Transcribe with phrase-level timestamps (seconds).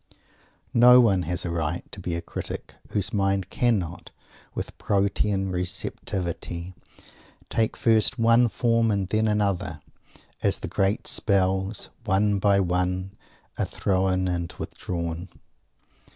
[0.73, 4.09] No one has a right to be a critic whose mind cannot,
[4.55, 6.73] with Protean receptivity,
[7.51, 9.79] take first one form and then another,
[10.41, 13.11] as the great Spells, one by one,
[13.59, 15.29] are thrown and withdrawn.